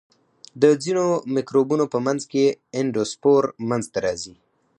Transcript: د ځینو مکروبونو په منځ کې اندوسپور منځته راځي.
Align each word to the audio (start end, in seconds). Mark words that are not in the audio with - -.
د 0.61 0.63
ځینو 0.83 1.05
مکروبونو 1.35 1.85
په 1.93 1.97
منځ 2.05 2.21
کې 2.31 2.45
اندوسپور 2.79 3.41
منځته 3.69 3.99
راځي. 4.05 4.35